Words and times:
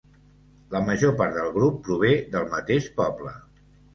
La 0.75 0.79
major 0.85 1.11
part 1.19 1.35
del 1.39 1.51
grup 1.59 1.77
prové 1.87 2.15
del 2.37 2.49
mateix 2.53 2.87
poble. 2.99 3.37